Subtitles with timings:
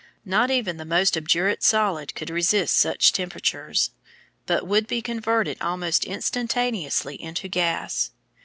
[0.25, 3.91] Not even the most obdurate solid could resist such temperatures,
[4.47, 8.09] but would be converted almost instantaneously into gas.